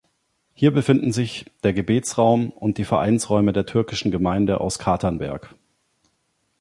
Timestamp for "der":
1.63-1.73, 3.53-3.67